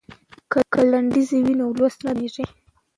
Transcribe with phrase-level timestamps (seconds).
[0.71, 2.43] که لنډیز وي نو لوستل نه درندیږي.